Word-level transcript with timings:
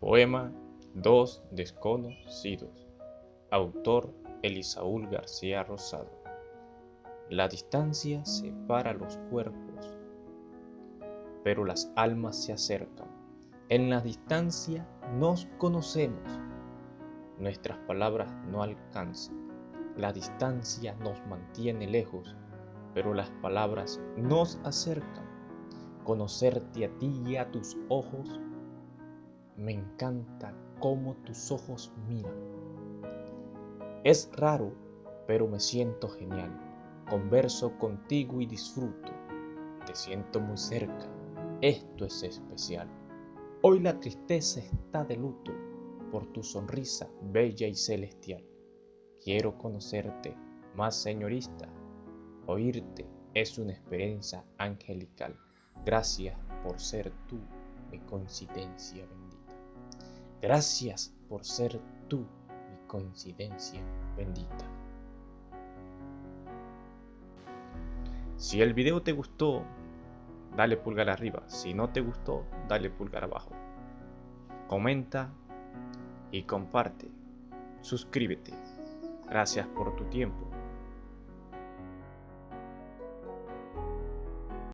Poema 0.00 0.52
Dos 0.92 1.42
desconocidos. 1.50 2.86
Autor 3.50 4.12
Elisaúl 4.42 5.08
García 5.08 5.64
Rosado. 5.64 6.10
La 7.30 7.48
distancia 7.48 8.24
separa 8.24 8.92
los 8.92 9.16
cuerpos, 9.30 9.96
pero 11.42 11.64
las 11.64 11.90
almas 11.96 12.44
se 12.44 12.52
acercan. 12.52 13.08
En 13.70 13.88
la 13.88 14.00
distancia 14.00 14.86
nos 15.14 15.46
conocemos. 15.58 16.40
Nuestras 17.38 17.78
palabras 17.86 18.30
no 18.50 18.62
alcanzan. 18.62 19.48
La 19.96 20.12
distancia 20.12 20.94
nos 20.96 21.24
mantiene 21.26 21.86
lejos, 21.86 22.36
pero 22.94 23.14
las 23.14 23.30
palabras 23.42 24.00
nos 24.16 24.60
acercan. 24.64 25.24
Conocerte 26.04 26.84
a 26.84 26.98
ti 26.98 27.22
y 27.26 27.36
a 27.36 27.50
tus 27.50 27.76
ojos 27.88 28.40
me 29.56 29.72
encanta 29.72 30.54
cómo 30.80 31.14
tus 31.24 31.50
ojos 31.50 31.92
miran. 32.08 32.34
Es 34.04 34.30
raro, 34.36 34.72
pero 35.26 35.46
me 35.46 35.60
siento 35.60 36.08
genial. 36.08 36.50
Converso 37.08 37.78
contigo 37.78 38.40
y 38.40 38.46
disfruto. 38.46 39.12
Te 39.86 39.94
siento 39.94 40.40
muy 40.40 40.56
cerca. 40.56 41.08
Esto 41.60 42.04
es 42.04 42.22
especial. 42.22 42.88
Hoy 43.62 43.80
la 43.80 43.98
tristeza 43.98 44.60
está 44.60 45.04
de 45.04 45.16
luto 45.16 45.52
por 46.10 46.26
tu 46.32 46.42
sonrisa 46.42 47.08
bella 47.22 47.66
y 47.66 47.74
celestial. 47.74 48.44
Quiero 49.22 49.56
conocerte 49.56 50.36
más, 50.74 50.96
señorita. 50.96 51.68
Oírte 52.46 53.06
es 53.32 53.58
una 53.58 53.72
experiencia 53.72 54.44
angelical. 54.58 55.34
Gracias 55.84 56.38
por 56.62 56.78
ser 56.78 57.10
tú 57.26 57.38
mi 57.90 58.00
coincidencia 58.00 59.06
bendita. 59.06 59.33
Gracias 60.44 61.10
por 61.26 61.42
ser 61.42 61.80
tú 62.06 62.18
mi 62.18 62.86
coincidencia 62.86 63.80
bendita. 64.14 64.66
Si 68.36 68.60
el 68.60 68.74
video 68.74 69.00
te 69.00 69.12
gustó, 69.12 69.62
dale 70.54 70.76
pulgar 70.76 71.08
arriba. 71.08 71.44
Si 71.46 71.72
no 71.72 71.88
te 71.88 72.02
gustó, 72.02 72.44
dale 72.68 72.90
pulgar 72.90 73.24
abajo. 73.24 73.52
Comenta 74.68 75.32
y 76.30 76.42
comparte. 76.42 77.08
Suscríbete. 77.80 78.52
Gracias 79.26 79.66
por 79.68 79.96
tu 79.96 80.04
tiempo. 80.10 80.53